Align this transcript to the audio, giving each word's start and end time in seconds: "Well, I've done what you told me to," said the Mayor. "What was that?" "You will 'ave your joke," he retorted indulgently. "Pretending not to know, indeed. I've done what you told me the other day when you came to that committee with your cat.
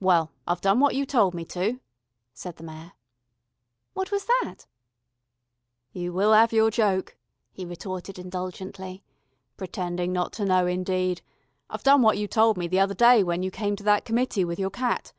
"Well, 0.00 0.32
I've 0.46 0.62
done 0.62 0.80
what 0.80 0.94
you 0.94 1.04
told 1.04 1.34
me 1.34 1.44
to," 1.44 1.78
said 2.32 2.56
the 2.56 2.62
Mayor. 2.62 2.92
"What 3.92 4.10
was 4.10 4.24
that?" 4.24 4.66
"You 5.92 6.10
will 6.14 6.32
'ave 6.32 6.56
your 6.56 6.70
joke," 6.70 7.18
he 7.50 7.66
retorted 7.66 8.18
indulgently. 8.18 9.02
"Pretending 9.58 10.10
not 10.10 10.32
to 10.40 10.46
know, 10.46 10.66
indeed. 10.66 11.20
I've 11.68 11.82
done 11.82 12.00
what 12.00 12.16
you 12.16 12.26
told 12.26 12.56
me 12.56 12.66
the 12.66 12.80
other 12.80 12.94
day 12.94 13.22
when 13.22 13.42
you 13.42 13.50
came 13.50 13.76
to 13.76 13.84
that 13.84 14.06
committee 14.06 14.46
with 14.46 14.58
your 14.58 14.70
cat. 14.70 15.12